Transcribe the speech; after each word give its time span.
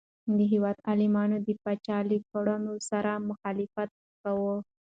د 0.37 0.39
هیواد 0.51 0.77
عالمانو 0.89 1.37
د 1.47 1.49
پاچا 1.63 1.97
له 2.09 2.17
کړنو 2.31 2.73
سره 2.89 3.11
مخالفت 3.29 3.89
کاوه. 4.21 4.55